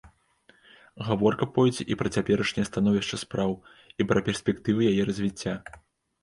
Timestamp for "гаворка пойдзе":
1.09-1.85